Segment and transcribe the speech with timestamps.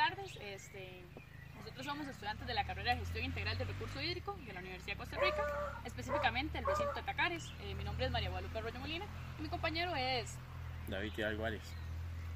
[0.00, 0.38] tardes.
[0.40, 1.02] Este,
[1.58, 4.94] nosotros somos estudiantes de la carrera de Gestión Integral del Recurso Hídrico de la Universidad
[4.94, 5.44] de Costa Rica,
[5.84, 7.52] específicamente el recinto de Tacares.
[7.60, 9.04] Eh, mi nombre es María Guadalupe Arroyo Molina
[9.38, 10.38] y mi compañero es
[10.88, 11.44] David Hidalgo.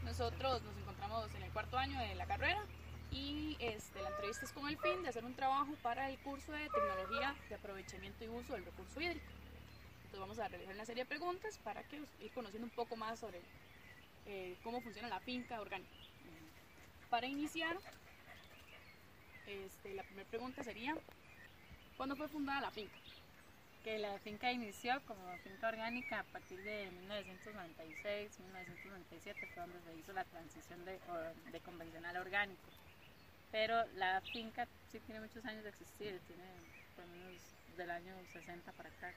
[0.04, 2.62] Nosotros nos encontramos en el cuarto año de la carrera
[3.10, 6.52] y este, la entrevista es con el fin de hacer un trabajo para el curso
[6.52, 9.24] de Tecnología de Aprovechamiento y Uso del Recurso Hídrico.
[10.04, 13.20] Entonces vamos a realizar una serie de preguntas para que ir conociendo un poco más
[13.20, 13.40] sobre
[14.26, 16.03] eh, cómo funciona la finca orgánica.
[17.14, 17.76] Para iniciar,
[19.46, 20.96] este, la primera pregunta sería,
[21.96, 22.96] ¿cuándo fue fundada la finca?
[23.84, 29.96] que la finca inició como finca orgánica a partir de 1996, 1997 fue donde se
[29.96, 30.98] hizo la transición de,
[31.52, 32.68] de convencional a orgánico.
[33.52, 36.42] Pero la finca sí tiene muchos años de existir, tiene
[36.96, 37.40] por lo menos
[37.76, 39.14] del año 60 para acá,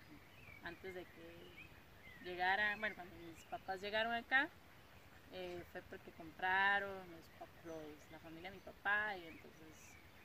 [0.62, 4.50] antes de que llegara, bueno, cuando mis papás llegaron acá,
[5.34, 7.06] eh, fue porque compraron
[7.66, 7.82] los,
[8.12, 9.68] la familia de mi papá y entonces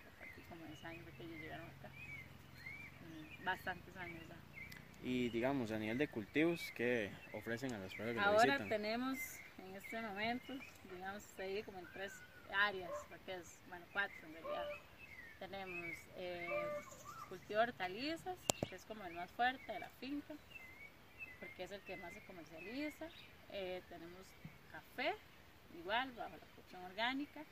[0.06, 1.90] a partir como de 10 años que ellos llegaron acá
[3.44, 4.36] bastantes años ya.
[5.04, 9.18] Y digamos, a nivel de cultivos, ¿qué ofrecen a las personas que Ahora tenemos
[9.58, 10.54] en este momento,
[10.92, 12.12] digamos, se como en tres
[12.54, 14.66] áreas, porque es, bueno, cuatro en realidad.
[15.40, 16.48] Tenemos eh,
[17.28, 20.34] cultivo de hortalizas, que es como el más fuerte de la finca,
[21.40, 23.06] porque es el que más se comercializa.
[23.50, 24.24] Eh, tenemos
[24.72, 25.14] café,
[25.78, 27.42] igual, bajo la producción orgánica,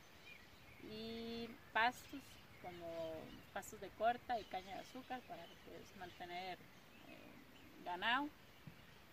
[0.83, 2.21] y pastos,
[2.63, 3.15] como
[3.53, 6.59] pastos de corta y caña de azúcar para pues, mantener
[7.09, 8.29] eh, ganado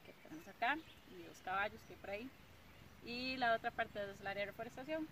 [0.05, 0.77] que tenemos acá
[1.11, 2.29] y los caballos que hay por ahí.
[3.05, 5.07] Y la otra parte es el área de reforestación.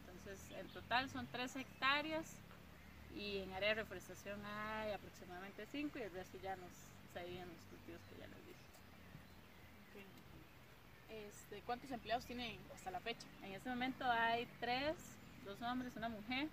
[0.00, 2.26] Entonces, en total son 3 hectáreas
[3.16, 6.70] y en área de reforestación hay aproximadamente 5 y el resto ya nos
[7.12, 8.69] se los cultivos que ya les dije.
[11.10, 13.26] Este, ¿Cuántos empleados tienen hasta la fecha?
[13.42, 14.94] En este momento hay 3,
[15.44, 16.48] dos hombres, una mujer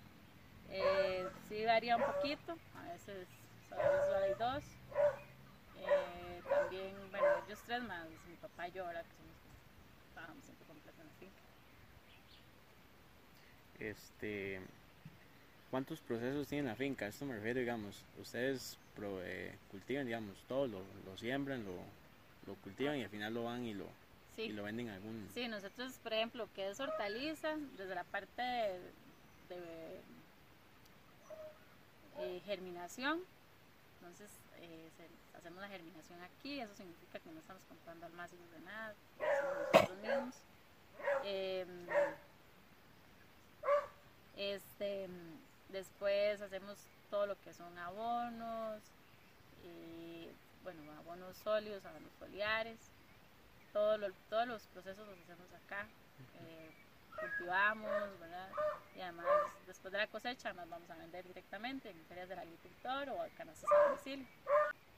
[0.70, 3.26] eh, sí varía un poquito, a veces,
[3.68, 4.62] solo hay dos.
[5.78, 10.66] Eh, también, bueno, ellos tres más, mi papá y yo ahora que somos, trabajamos siempre
[10.66, 11.42] completo la finca.
[13.78, 14.60] Este,
[15.70, 17.06] ¿Cuántos procesos tiene la finca?
[17.06, 18.76] esto me refiero, digamos, ustedes
[19.22, 23.86] eh, cultivan, digamos, todo, lo, siembran, lo, cultivan y al final lo van y lo,
[24.44, 25.28] y lo venden a algún...
[25.34, 28.78] Sí, nosotros, por ejemplo, que es hortaliza, desde la parte de,
[29.48, 30.00] de
[32.18, 33.20] eh, germinación.
[34.00, 34.90] Entonces eh,
[35.36, 38.94] hacemos la germinación aquí, eso significa que no estamos comprando almacenes de nada,
[39.72, 40.34] nosotros mismos.
[41.24, 41.86] Em,
[44.36, 45.08] este,
[45.70, 46.78] después hacemos
[47.10, 48.80] todo lo que son abonos,
[49.64, 50.28] y,
[50.62, 52.78] bueno, abonos sólidos, abonos foliares,
[53.78, 55.86] todo todos los procesos los hacemos acá.
[56.40, 56.70] Eh,
[57.14, 58.48] cultivamos, ¿verdad?
[58.96, 59.26] Y además,
[59.66, 63.28] después de la cosecha, nos vamos a vender directamente en ferias del agricultor o a
[63.30, 64.26] canastas a domicilio.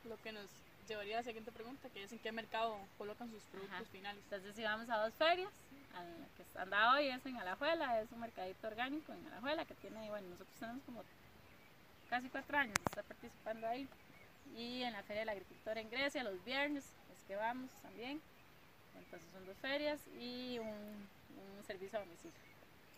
[0.05, 0.47] Lo que nos
[0.89, 4.23] llevaría a la siguiente pregunta, que es en qué mercado colocan sus productos finales.
[4.25, 5.53] Entonces, si vamos a dos ferias,
[5.95, 9.75] a la que anda hoy es en Alajuela, es un mercadito orgánico en Alajuela que
[9.75, 11.05] tiene, bueno, nosotros tenemos como
[12.09, 13.87] casi cuatro años estar participando ahí.
[14.57, 18.23] Y en la Feria del Agricultor en Grecia, los viernes, es que vamos también.
[18.99, 21.09] Entonces son dos ferias y un
[21.59, 22.39] un servicio a domicilio.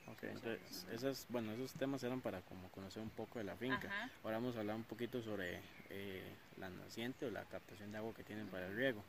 [0.09, 4.11] Ok, entonces esos, bueno, esos temas eran para como conocer un poco de la finca.
[4.25, 5.61] Ahora vamos a hablar un poquito sobre
[5.91, 6.23] eh,
[6.59, 9.05] la naciente o la captación de agua que tienen para el riego.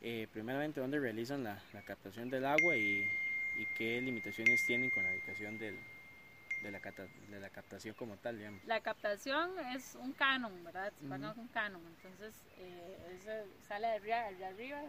[0.00, 3.08] Eh, primeramente, ¿dónde realizan la, la captación del agua y,
[3.56, 5.78] y, qué limitaciones tienen con la ubicación del,
[6.62, 8.36] de, la de la captación como tal?
[8.36, 8.62] Digamos?
[8.64, 10.92] La captación es un canon, ¿verdad?
[10.98, 14.82] Se paga un canon, entonces eh, sale de arriba, de arriba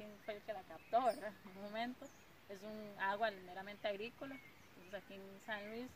[0.00, 1.32] quién fue el que la captó, ¿verdad?
[1.44, 2.06] En un momento
[2.48, 4.34] es un agua meramente agrícola.
[4.76, 5.90] Entonces aquí en San Luis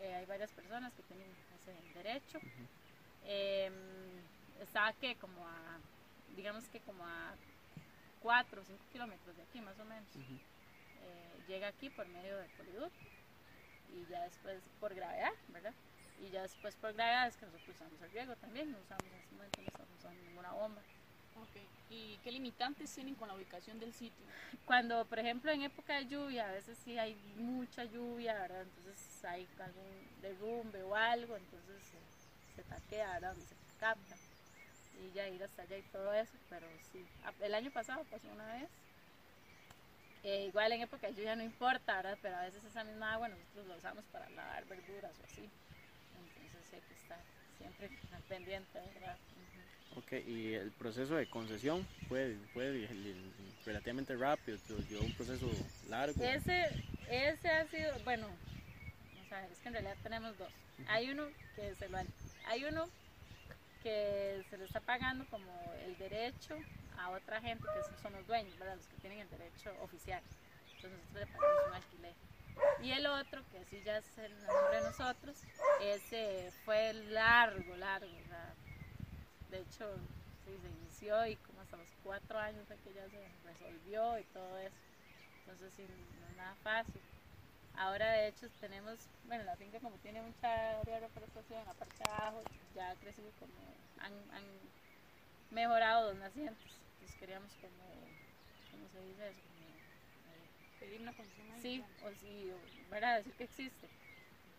[0.00, 1.26] eh, hay varias personas que tienen
[1.58, 2.38] ese derecho.
[3.24, 3.72] Em,
[4.60, 5.80] está que como a,
[6.36, 7.34] digamos que como a
[8.20, 10.08] 4 o 5 kilómetros de aquí más o menos.
[10.16, 13.06] Eh, llega aquí por medio del poliducto
[13.88, 15.74] y ya después por gravedad, ¿verdad?
[16.20, 19.14] Y ya después por gravedad es que nosotros usamos el riego también, no usamos en
[19.14, 20.82] este momento no estamos usando ninguna bomba.
[21.42, 21.66] Okay.
[21.90, 24.24] ¿Y qué limitantes tienen con la ubicación del sitio?
[24.64, 28.62] Cuando, por ejemplo, en época de lluvia, a veces sí hay mucha lluvia, ¿verdad?
[28.62, 31.82] Entonces hay algún derrumbe o algo, entonces
[32.56, 33.36] se, taquea, ¿verdad?
[33.36, 34.16] Se capta.
[35.02, 37.04] Y ya ir hasta allá y todo eso, pero sí.
[37.40, 38.70] El año pasado pasó una vez.
[40.22, 42.18] Eh, igual en época de lluvia no importa, ¿verdad?
[42.22, 45.50] Pero a veces esa misma agua nosotros la usamos para lavar verduras o así.
[46.16, 47.20] Entonces hay que estar
[47.58, 49.16] siempre al pendiente, ¿verdad?
[49.96, 52.88] Ok, y el proceso de concesión fue, fue
[53.64, 54.58] relativamente rápido,
[54.88, 55.46] llevó un proceso
[55.88, 56.22] largo.
[56.22, 56.66] Ese,
[57.08, 58.26] ese ha sido, bueno,
[59.14, 60.52] vamos a ver, es que en realidad tenemos dos.
[60.88, 61.98] Hay uno que se lo
[62.46, 62.88] hay uno
[63.82, 65.52] que se le está pagando como
[65.84, 66.56] el derecho
[66.98, 68.76] a otra gente que son los dueños, ¿verdad?
[68.76, 70.22] Los que tienen el derecho oficial.
[70.76, 72.14] Entonces nosotros le pagamos un alquiler.
[72.82, 75.36] Y el otro, que sí ya es el nombre de nosotros,
[75.80, 78.12] ese fue largo, largo.
[79.50, 79.90] de hecho,
[80.44, 84.24] sí, se inició y como hasta los cuatro años fue que ya se resolvió y
[84.24, 84.76] todo eso.
[85.40, 85.82] Entonces sí,
[86.20, 87.00] no es nada fácil.
[87.76, 92.10] Ahora de hecho tenemos, bueno, la finca como tiene mucha área de reforestación, aparte de
[92.10, 92.42] abajo,
[92.74, 93.54] ya ha crecido como,
[93.98, 94.44] han, han
[95.50, 96.80] mejorado los nacientes.
[96.94, 97.84] Entonces queríamos como,
[98.70, 99.53] ¿cómo se dice eso?
[101.60, 102.52] Sí, o sí,
[102.90, 103.18] ¿verdad?
[103.18, 103.88] Decir que existe,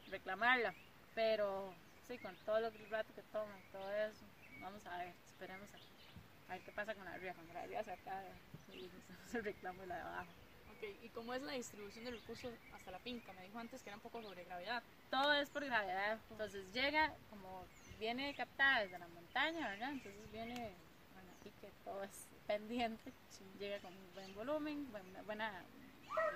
[0.10, 0.74] reclamarla,
[1.14, 1.74] pero
[2.08, 4.26] sí, con todo lo que el rato que toma, todo eso,
[4.62, 7.92] vamos a ver, esperemos a, ver qué pasa con la ría, cuando la ría se
[7.92, 8.30] acabe,
[8.74, 8.90] y
[9.30, 10.32] se reclamo la de abajo.
[10.78, 11.00] Okay.
[11.04, 13.32] ¿Y cómo es la distribución del recurso hasta la finca?
[13.34, 14.84] Me dijo antes que era un poco sobre gravedad.
[15.10, 16.20] Todo es por gravedad.
[16.32, 17.66] Entonces llega, como
[17.98, 19.92] viene captada desde la montaña, ¿verdad?
[19.94, 20.74] Entonces viene,
[21.14, 23.14] bueno, aquí que todo es pendiente,
[23.58, 25.64] llega con un buen volumen, buena, buena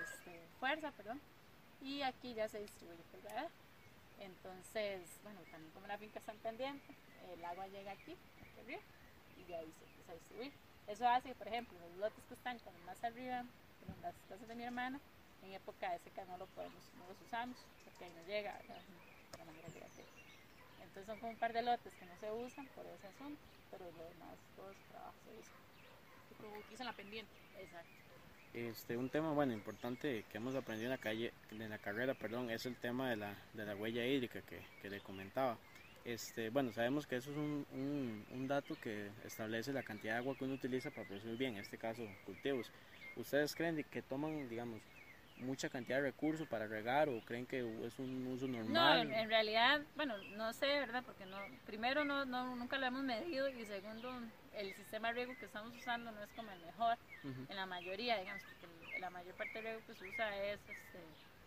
[0.04, 1.22] este, fuerza, perdón,
[1.82, 3.50] y aquí ya se distribuye por gravedad.
[4.20, 6.94] Entonces, bueno, también como la finca está en pendiente,
[7.34, 8.82] el agua llega aquí, aquí arriba,
[9.38, 10.54] y de ahí se empieza a distribuir.
[10.88, 14.56] Eso hace, por ejemplo, los lotes que están como más arriba, en las casas de
[14.56, 15.00] mi hermana,
[15.44, 18.60] en época de seca no lo podemos, no los usamos, porque ahí no llega
[19.38, 22.86] la manera que Entonces son como un par de lotes que no se usan por
[22.86, 23.40] ese asunto,
[23.72, 25.54] pero lo demás, todo ese trabajo se usa.
[26.40, 27.32] Se utilizan la pendiente.
[27.58, 28.09] Exacto.
[28.54, 32.50] Este, un tema bueno importante que hemos aprendido en la calle en la carrera perdón
[32.50, 35.56] es el tema de la, de la huella hídrica que, que, le comentaba
[36.04, 40.20] este bueno sabemos que eso es un, un, un, dato que establece la cantidad de
[40.20, 42.72] agua que uno utiliza para producir bien en este caso cultivos
[43.16, 44.82] ustedes creen que toman digamos
[45.40, 49.08] mucha cantidad de recursos para regar o creen que es un uso normal?
[49.08, 51.04] No, en, realidad, bueno, no sé, ¿verdad?
[51.06, 54.12] Porque no, primero no, no, nunca lo hemos medido y segundo,
[54.54, 58.18] el sistema de riego que estamos usando no es como el mejor en la mayoría,
[58.18, 61.00] digamos, porque la mayor parte del riego que se usa es este,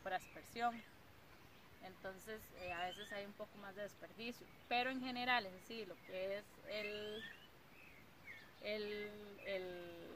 [0.02, 0.82] por aspersión.
[1.84, 4.46] Entonces, eh, a veces hay un poco más de desperdicio.
[4.68, 7.22] Pero en general, en sí, lo que es el,
[8.62, 9.10] el,
[9.46, 10.08] el,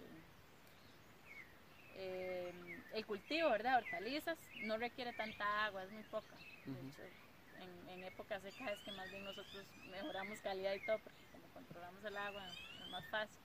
[1.96, 3.78] em, el cultivo, ¿verdad?
[3.78, 6.36] Hortalizas, no requiere tanta agua, es muy poca.
[6.66, 11.48] en, en época seca es que más bien nosotros mejoramos calidad y todo, porque como
[11.48, 12.46] controlamos el agua,
[12.90, 13.38] más fácil.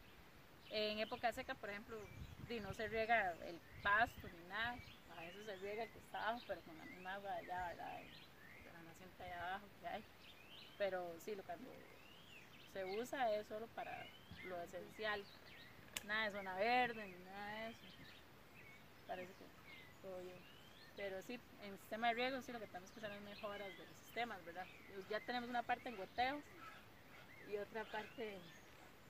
[0.70, 1.98] En época seca, por ejemplo,
[2.60, 4.76] no se riega el pasto ni nada,
[5.18, 8.00] a veces se riega el que está abajo, pero con la misma agua allá, ¿verdad?
[8.74, 10.04] La naciente allá abajo que hay.
[10.78, 11.70] Pero sí, lo cuando
[12.74, 14.06] se usa es solo para
[14.48, 15.24] lo esencial,
[16.06, 17.80] nada de zona verde ni nada de eso.
[19.08, 19.46] Parece que
[20.02, 20.40] todo bien.
[20.98, 23.86] Pero sí, en sistema de riego sí lo que tenemos que hacer es mejoras de
[23.86, 24.66] los sistemas, ¿verdad?
[25.10, 26.42] Ya tenemos una parte en goteo
[27.50, 28.40] y otra parte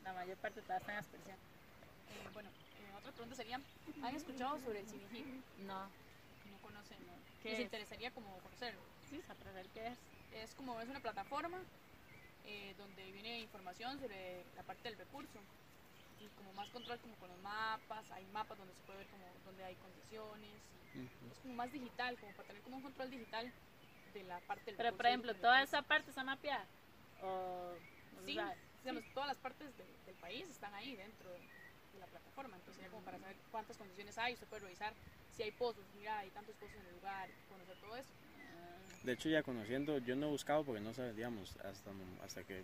[0.03, 1.35] la mayor parte todas están en aspersión.
[1.35, 3.59] Eh, bueno, eh, otra pregunta sería,
[4.01, 5.41] ¿han escuchado sobre el CINIGI?
[5.59, 5.83] No.
[6.51, 7.13] No conocen, ¿no?
[7.43, 8.81] ¿Les interesaría como conocerlo?
[9.09, 9.97] Sí, saber qué es.
[10.33, 11.59] Es como, es una plataforma
[12.45, 15.39] eh, donde viene información sobre la parte del recurso
[16.19, 19.25] y como más control como con los mapas, hay mapas donde se puede ver como
[19.45, 20.53] donde hay condiciones,
[21.31, 23.51] es como más digital, como para tener como un control digital
[24.13, 26.65] de la parte del Pero por ejemplo, toda esa parte está mapeada
[27.23, 27.73] o
[28.25, 28.37] sí,
[28.83, 33.19] digamos, todas las partes del país están ahí dentro de la plataforma, entonces como para
[33.19, 34.93] saber cuántas condiciones hay, usted puede revisar
[35.35, 38.09] si hay pozos, mira, hay tantos pozos en el lugar, conocer todo eso.
[39.03, 41.89] De hecho, ya conociendo, yo no he buscado porque no sabíamos, hasta,
[42.23, 42.63] hasta que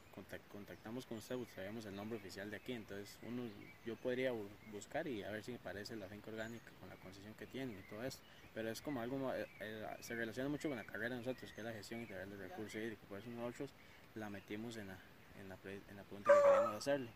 [0.52, 2.74] contactamos con usted, pues, sabíamos el nombre oficial de aquí.
[2.74, 3.50] Entonces, uno,
[3.84, 4.32] yo podría
[4.72, 7.74] buscar y a ver si me parece la finca orgánica con la concesión que tiene
[7.74, 8.20] y todo eso.
[8.54, 11.62] Pero es como algo, eh, eh, se relaciona mucho con la carrera de nosotros, que
[11.62, 13.04] es la gestión integral del recurso hídrico.
[13.10, 13.72] Por eso nosotros
[14.14, 14.98] la metimos en la,
[15.40, 17.10] en la, en la pregunta que queríamos hacerle.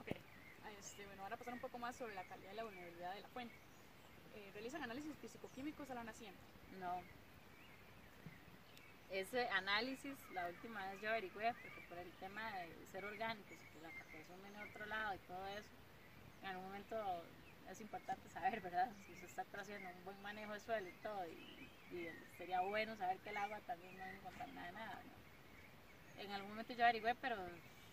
[0.00, 0.08] Ok,
[0.78, 3.28] este, bueno, ahora pasar un poco más sobre la calidad y la vulnerabilidad de la
[3.28, 3.54] fuente.
[4.34, 6.40] Eh, ¿Realizan análisis físico-químicos a la naciente?
[6.78, 7.02] No.
[9.10, 13.80] Ese análisis, la última vez yo averigüé, porque por el tema de ser orgánicos, que
[13.80, 15.70] la captación viene de otro lado y todo eso,
[16.42, 17.22] en algún momento
[17.70, 18.90] es importante saber, ¿verdad?
[19.06, 21.68] Si se está haciendo un buen manejo de suelo y todo, y,
[22.36, 25.02] sería bueno saber que el agua también no encontrar nada de nada,
[26.18, 27.36] En algún momento yo averigüé, pero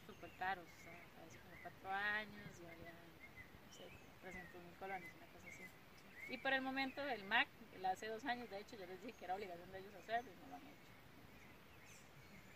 [0.05, 3.85] súper caro, o sea, hace como cuatro años, y había, no sé,
[4.21, 6.33] 300 mil colones, una cosa así.
[6.33, 7.47] Y por el momento el MAC,
[7.85, 10.35] hace dos años, de hecho, yo les dije que era obligación de ellos hacerlo y
[10.41, 10.85] no lo han hecho.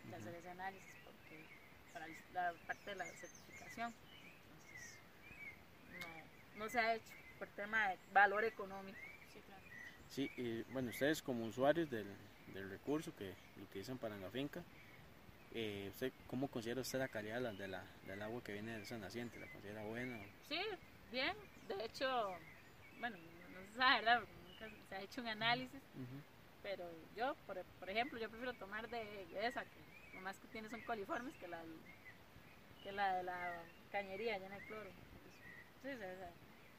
[0.10, 1.46] de hacer ese análisis porque
[1.94, 3.94] para la parte de la certificación.
[4.44, 4.98] Entonces,
[6.56, 9.09] no, no se ha hecho por tema de valor económico.
[10.10, 12.08] Sí, y bueno, ustedes como usuarios del,
[12.54, 14.64] del recurso que lo utilizan para la finca,
[15.54, 18.98] eh, ¿usted ¿cómo considera usted la calidad de la, del agua que viene de esa
[18.98, 19.40] naciente?
[19.40, 20.20] ¿La considera buena?
[20.48, 20.62] Sí,
[21.12, 21.36] bien.
[21.68, 22.36] De hecho,
[23.00, 24.22] bueno, no se sabe, ¿verdad?
[24.48, 25.82] Nunca se ha hecho un análisis,
[26.62, 26.84] pero
[27.16, 30.82] yo, por, por, ejemplo, yo prefiero tomar de, esa, que lo más que tiene son
[30.82, 31.62] coliformes, que la,
[32.84, 34.90] que la de la cañería llena de cloro.
[35.84, 35.90] sí,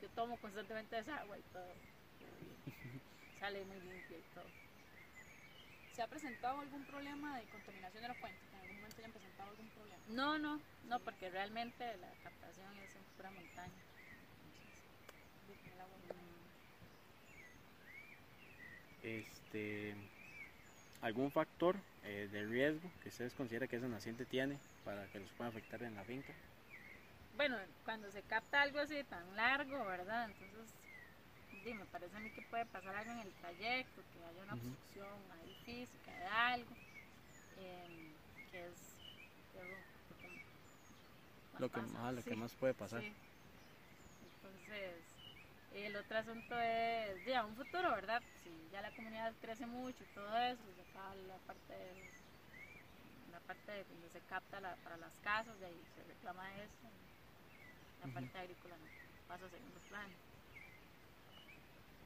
[0.03, 1.73] yo tomo constantemente esa agua y todo.
[3.41, 4.45] Sale muy limpio y todo.
[5.97, 8.39] ¿Se ha presentado algún problema de contaminación de la fuente?
[8.53, 10.03] ¿En algún momento hayan presentado algún problema?
[10.09, 13.73] No, no, no, porque realmente la captación es en pura montaña.
[19.03, 19.95] Este,
[21.01, 25.31] ¿Algún factor eh, de riesgo que ustedes consideran que esa naciente tiene para que los
[25.33, 26.33] pueda afectar en la finca?
[27.37, 30.27] Bueno, cuando se capta algo así tan largo, ¿verdad?
[30.27, 30.75] Entonces
[31.62, 34.54] sí, me parece a mí que puede pasar algo en el trayecto, que haya una
[34.54, 36.71] obstrucción ahí física de algo,
[37.59, 38.12] eh,
[38.50, 38.73] que es,
[41.59, 43.02] lo, que, más, ah, lo que más puede pasar.
[43.02, 43.12] Sí.
[44.35, 44.95] Entonces,
[45.75, 48.23] el otro asunto es, ya, un futuro, ¿verdad?
[48.42, 52.11] Si ya la comunidad crece mucho y todo eso, pues acá la parte de,
[53.30, 56.88] la parte de donde se capta la, para las casas, de ahí se reclama eso,
[58.04, 58.87] la parte agrícola no
[59.28, 60.30] pasa a segundo plano.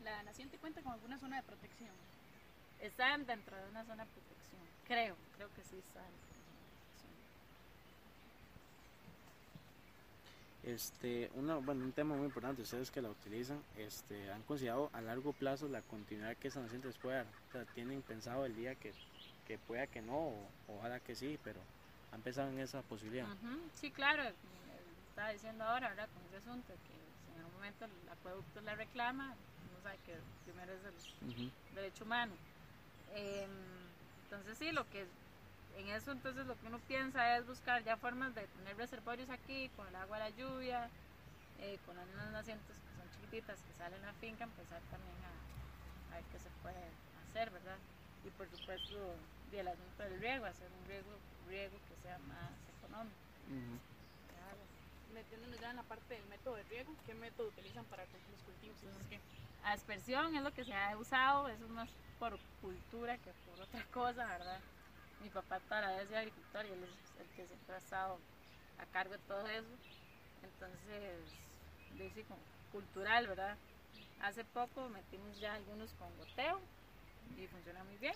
[0.04, 1.90] ¿La naciente cuenta con alguna zona de protección?
[2.80, 6.04] Están dentro de una zona de protección, creo, creo que sí están.
[10.62, 15.00] Este, una, bueno, un tema muy importante, ustedes que la utilizan, este, han considerado a
[15.00, 17.26] largo plazo la continuidad que esa naciente les puede dar.
[17.48, 18.92] O sea, tienen pensado el día que,
[19.46, 21.60] que pueda que no, o, ojalá que sí, pero
[22.12, 23.26] han pensado en esa posibilidad.
[23.74, 24.22] Sí, claro,
[25.14, 26.08] estaba diciendo ahora, ¿verdad?
[26.12, 29.36] Con ese asunto, que si en algún momento el acueducto la reclama,
[30.04, 32.32] que primero es el derecho humano.
[33.14, 33.48] Em,
[34.24, 35.06] entonces sí, lo que
[35.76, 39.70] en eso entonces lo que uno piensa es buscar ya formas de tener reservorios aquí,
[39.76, 40.90] con el agua de la lluvia,
[41.60, 45.14] eh, con unas nacientes que son chiquititas que salen a la finca, empezar también
[46.10, 46.82] a, ver qué se puede
[47.22, 47.78] hacer, ¿verdad?
[48.24, 49.14] Y por supuesto,
[49.52, 51.10] el asunto del riego, hacer un riego,
[51.46, 53.14] riego que sea más económico
[55.14, 58.76] metiéndonos ya en la parte del método de riego, ¿qué método utilizan para los cultivos?
[59.64, 63.82] Aspersión es lo que se ha usado, eso es más por cultura que por otra
[63.86, 64.60] cosa, ¿verdad?
[65.22, 68.18] Mi papá toda la vez es agricultor y él es el que siempre ha estado
[68.78, 69.68] a cargo de todo eso.
[70.42, 71.18] Entonces,
[71.96, 72.26] dice
[72.72, 73.56] cultural, ¿verdad?
[74.20, 76.60] Hace poco metimos ya algunos con goteo
[77.38, 78.14] y funciona muy bien.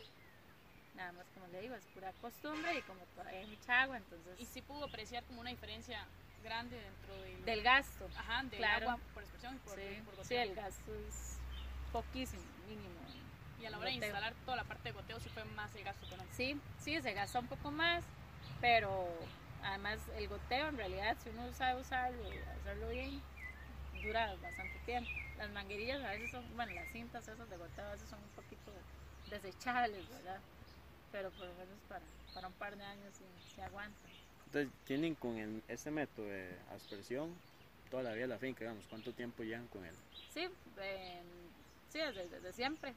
[0.95, 4.39] Nada más como le digo, es pura costumbre y como todavía hay mucha agua, entonces...
[4.41, 6.05] ¿Y si pudo apreciar como una diferencia
[6.43, 7.15] grande dentro
[7.45, 8.09] del gasto.
[8.17, 11.39] Ajá, del agua por expresión y por, sí, Sí, el gasto es
[11.93, 13.01] poquísimo, mínimo.
[13.61, 15.85] Y a la hora de instalar toda la parte de goteo sí fue más el
[15.85, 16.35] gasto económico.
[16.37, 18.05] Sí, sí, se gasta un poco más,
[18.61, 19.09] pero
[19.65, 23.21] además el goteo en realidad si uno sabe usarlo y hacerlo bien,
[24.03, 25.11] dura bastante tiempo.
[25.39, 28.31] Las manguerillas a veces son, bueno, las cintas esas de goteo a veces son un
[28.31, 28.73] poquito
[29.31, 30.41] desechables, ¿verdad?
[31.11, 32.05] Pero por lo menos para,
[32.35, 34.11] para un par de años sí, sí aguantan.
[34.49, 37.29] Entonces, tienen con el, este método de aspersión
[37.91, 39.95] toda la vida la finca, digamos, ¿cuánto tiempo llevan con él?
[40.33, 40.49] Sí,
[41.93, 42.95] sí desde, siempre.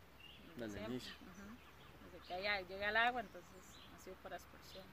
[0.55, 1.12] Desde, el inicio.
[2.05, 4.86] Desde que allá llega el agua, entonces ha sido por aspersión.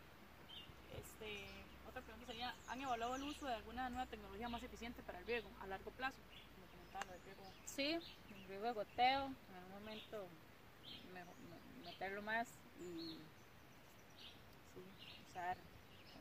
[0.99, 1.45] Este,
[1.89, 5.27] otra pregunta sería, ¿han evaluado el uso de alguna nueva tecnología más eficiente para el
[5.27, 6.19] riego a largo plazo?
[6.57, 7.53] Como comentaban, el riego.
[7.67, 10.27] Sí, el riego de goteo, en algún momento
[11.85, 12.49] meterlo más
[12.81, 13.17] y
[14.75, 14.83] sí,
[15.31, 15.57] usar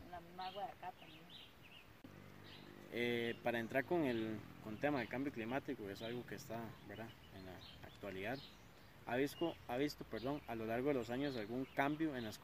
[0.09, 1.23] la misma agua de acá también.
[2.91, 7.07] Eh, para entrar con el con tema del cambio climático, es algo que está ¿verdad?
[7.35, 7.53] en la
[7.87, 8.37] actualidad.
[9.05, 12.39] ¿Ha visto, ha visto perdón, a lo largo de los años algún cambio en las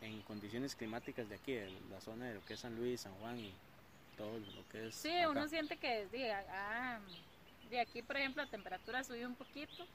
[0.00, 3.14] en condiciones climáticas de aquí, de la zona de lo que es San Luis, San
[3.14, 3.52] Juan y
[4.16, 4.94] todo lo que es?
[4.96, 6.98] Sí, uno siente que de, ah,
[7.70, 9.86] de aquí, por ejemplo, la temperatura subió un poquito.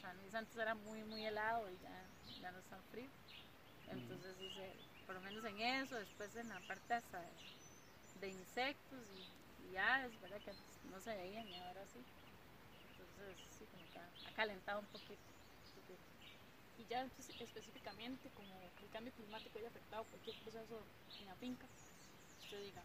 [0.00, 3.08] San Luis antes era muy, muy helado y ya, ya no es tan frío.
[3.90, 4.72] Entonces dice,
[5.06, 7.20] por lo menos en eso, después en la parte hasta
[8.20, 9.00] de, insectos
[9.70, 10.40] y, aves, ¿verdad?
[10.40, 10.52] Que
[10.90, 12.00] no se veían y ahora sí.
[12.92, 15.20] Entonces sí, como que ha, calentado un poquito,
[16.78, 20.82] Y ya específicamente, como el cambio climático haya afectado cualquier proceso
[21.20, 21.66] en la finca,
[22.42, 22.82] usted diga.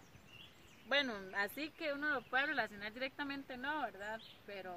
[0.87, 4.19] Bueno, así que uno lo puede relacionar directamente, no, ¿verdad?
[4.45, 4.75] Pero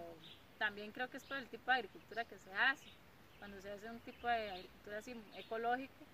[0.58, 2.86] también creo que es por el tipo de agricultura que se hace.
[3.38, 6.04] Cuando se hace un tipo de agricultura así ecológico,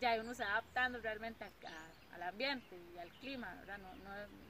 [0.00, 1.44] ya uno se va adaptando realmente
[2.12, 3.78] al ambiente y al clima, ¿verdad?
[3.78, 3.94] No,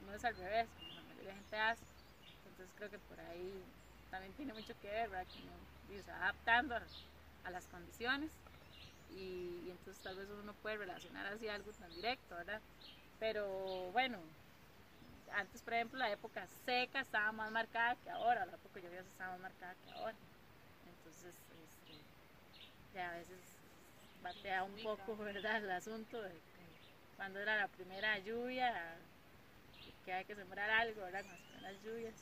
[0.05, 1.83] no, es al revés, como la mayoría de gente hace.
[2.45, 3.63] Entonces creo que por ahí
[4.11, 5.27] también tiene mucho que ver, ¿verdad?
[5.27, 8.29] Que uno se va adaptando a, las condiciones
[9.09, 12.61] y, entonces tal vez uno no puede relacionar así algo tan directo, ¿verdad?
[13.19, 14.19] Pero bueno,
[15.33, 19.31] antes por ejemplo la época seca estaba más marcada que ahora, la época lluviosa estaba
[19.31, 20.15] más marcada que ahora.
[20.85, 23.58] Entonces, este, ya a veces
[24.23, 25.63] batea un poco, ¿verdad?
[25.63, 26.31] El asunto de
[27.15, 28.95] cuando era la primera lluvia,
[30.05, 31.21] que hay que sembrar algo, ¿verdad?
[31.21, 32.13] Con las primeras lluvias,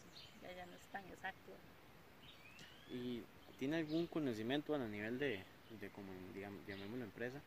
[0.41, 1.51] ya, ya no es tan exacto.
[2.91, 3.21] ¿Y
[3.59, 5.43] tiene algún conocimiento a nivel de,
[5.79, 7.37] de como digamos, llamémoslo empresa,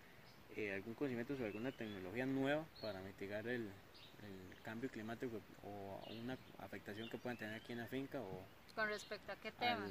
[0.56, 6.36] eh, algún conocimiento sobre alguna tecnología nueva para mitigar el, el cambio climático o una
[6.58, 9.86] afectación que puedan tener aquí en la finca o con respecto a qué tema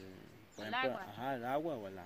[0.56, 1.04] por ejemplo agua.
[1.10, 2.06] Ajá, el agua o la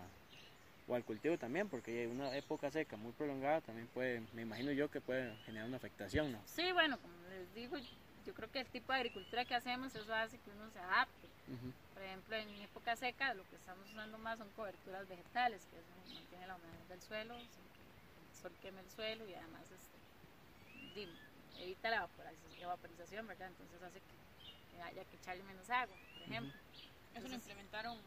[0.87, 4.89] o al cultivo también, porque una época seca muy prolongada también puede, me imagino yo
[4.91, 6.41] que puede generar una afectación, ¿no?
[6.45, 7.77] Sí, bueno, como les digo,
[8.25, 11.27] yo creo que el tipo de agricultura que hacemos, eso hace que uno se adapte.
[11.93, 16.13] Por ejemplo, en época seca lo que estamos usando más son coberturas vegetales, que eso
[16.13, 21.07] mantiene la humedad del suelo, sin que el sol queme el suelo y además este,
[21.61, 22.07] evita la
[22.61, 23.49] evaporización, ¿verdad?
[23.49, 26.53] Entonces hace que, haya que echarle menos agua, por ejemplo.
[27.13, 27.97] eso lo implementaron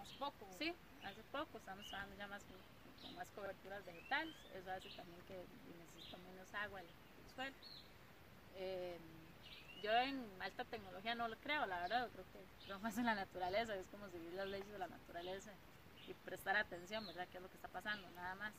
[0.00, 0.46] hace poco.
[0.58, 5.44] Sí, hace poco, estamos usando ya más con, más coberturas vegetales, eso hace también que
[5.78, 6.86] necesita menos agua el,
[7.34, 7.56] suelo.
[8.56, 8.98] Eh,
[9.82, 13.14] yo en alta tecnología no lo creo, la verdad, creo que creo más en la
[13.14, 15.50] naturaleza, es como seguir las leyes de la naturaleza
[16.06, 17.26] y prestar atención, ¿verdad?
[17.30, 18.08] ¿Qué es lo que está pasando?
[18.10, 18.52] Nada más.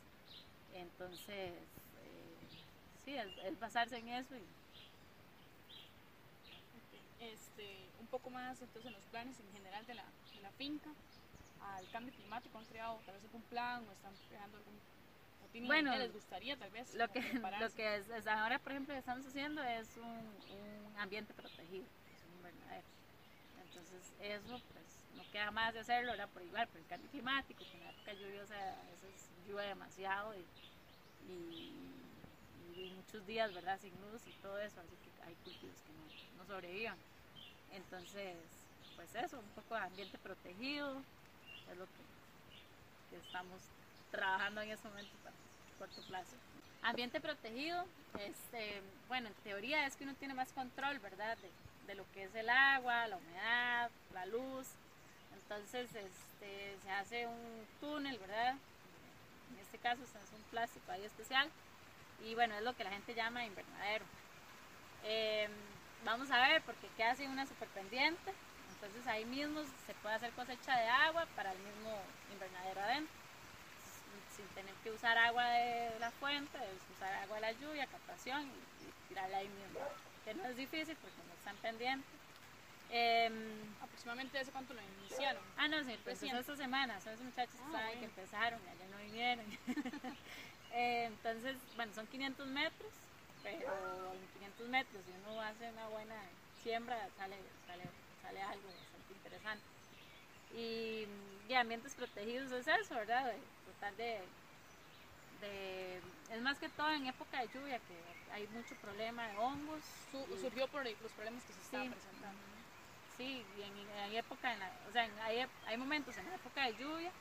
[0.73, 2.37] Entonces, eh,
[3.05, 4.43] sí, es, basarse en eso y
[7.21, 10.03] este, un poco más entonces en los planes en general de la
[10.57, 10.89] finca
[11.75, 12.57] al cambio climático?
[12.57, 14.79] ¿Han creado tal vez algún plan o están creando algún
[15.61, 16.93] bueno, les gustaría tal vez?
[16.95, 17.21] Lo que,
[17.59, 22.37] lo que es, ahora, por ejemplo, estamos haciendo es un, un ambiente protegido, es un
[22.37, 22.87] invernadero.
[23.61, 27.63] Entonces, eso pues no queda más de hacerlo, ahora por igual, por el cambio climático,
[27.63, 30.45] que en la época lluviosa a veces llueve demasiado y,
[31.31, 31.73] y,
[32.95, 33.79] muchos días, ¿verdad?
[33.79, 36.97] Sin luz y todo eso, así que hay cultivos que no, no sobrevivan.
[37.71, 38.35] Entonces,
[38.95, 41.01] pues eso, un poco de ambiente protegido,
[41.71, 43.61] es lo que, estamos
[44.11, 45.35] trabajando en ese momento para
[45.77, 46.35] corto plazo.
[46.81, 47.85] Ambiente protegido,
[48.19, 51.37] este, bueno, en teoría es que uno tiene más control, ¿verdad?
[51.87, 54.67] De, lo que es el agua, la humedad, la luz.
[55.33, 58.55] Entonces, este, se hace un túnel, ¿verdad?
[59.51, 61.49] En este caso se hace un plástico ahí especial.
[62.25, 64.05] Y bueno, es lo que la gente llama invernadero.
[65.03, 65.51] Em,
[66.03, 68.33] vamos a ver, porque queda así una super pendiente.
[68.85, 72.01] Entonces ahí mismo se puede hacer cosecha de agua para el mismo
[72.33, 73.15] invernadero adentro,
[74.35, 76.57] sin tener que usar agua de la fuente,
[76.93, 79.79] usar agua de la lluvia, captación y, tirarla ahí mismo.
[80.25, 82.09] Que no es difícil porque no están pendientes.
[82.89, 83.33] Em,
[83.81, 85.41] ¿Aproximadamente ese cuánto lo iniciaron?
[85.55, 88.97] Ah, no, sí, pues esta semana, son esos muchachos ah, que empezaron y ayer no
[88.97, 89.45] vinieron.
[90.75, 92.91] Eh, entonces, bueno, son 500 metros,
[93.43, 96.15] pero en 500 metros, si uno hace una buena
[96.63, 97.83] siembra, sale, sale
[98.23, 99.63] sale algo bastante interesante.
[100.55, 101.07] Y,
[101.49, 103.25] y ambientes protegidos es eso, ¿verdad?
[103.25, 104.21] De, tratar de,
[105.41, 109.83] de, Es más que todo en época de lluvia, que hay mucho problema de hongos.
[110.41, 112.39] surgió por los problemas que se estaban presentando.
[113.17, 114.55] Sí, y en, época,
[114.89, 117.11] o sea, hay, hay momentos en la época de lluvia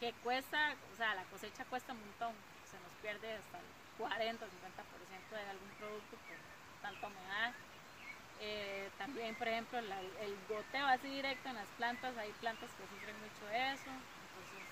[0.00, 2.34] que cuesta, o sea, la cosecha cuesta un montón,
[2.70, 3.64] se nos pierde hasta el
[3.98, 6.36] 40 o 50% de algún producto por
[6.82, 7.54] tanta humedad
[8.40, 13.16] eh, también, por ejemplo, el goteo así directo en las plantas, hay plantas que sufren
[13.20, 14.62] mucho eso, entonces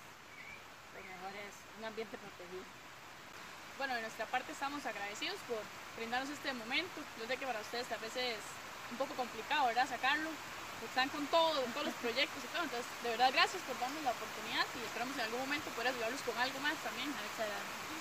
[0.94, 2.64] lo mejor es un ambiente protegido.
[3.79, 5.59] Bueno, de nuestra parte estamos agradecidos por
[5.96, 7.03] brindarnos este momento.
[7.18, 8.38] Yo sé que para ustedes tal vez es
[8.90, 9.88] un poco complicado, ¿verdad?
[9.88, 10.31] Sacarlo.
[10.85, 12.62] Están con todo, con todos los proyectos y todo.
[12.62, 16.20] Entonces, de verdad, gracias por darnos la oportunidad y esperamos en algún momento poder ayudarlos
[16.22, 17.09] con algo más también.
[17.09, 17.93] Gracias.